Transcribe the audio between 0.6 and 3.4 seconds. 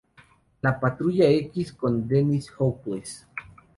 La Patrulla X" con Dennis Hopeless.